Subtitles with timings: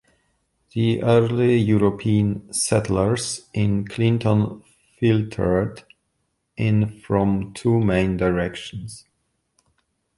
[0.73, 4.63] The early European settlers in Clinton
[4.99, 5.83] filtered
[6.57, 9.05] in from two main directions.